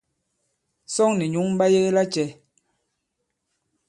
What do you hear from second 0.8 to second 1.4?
Sᴐŋ nì